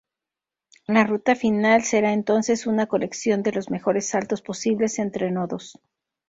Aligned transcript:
La 0.87 1.03
ruta 1.05 1.35
final 1.35 1.83
será 1.83 2.11
entonces 2.11 2.65
una 2.65 2.87
colección 2.87 3.43
de 3.43 3.51
los 3.51 3.69
mejores 3.69 4.07
saltos 4.09 4.41
posibles 4.41 4.97
entre 4.97 5.29
nodos. 5.29 5.79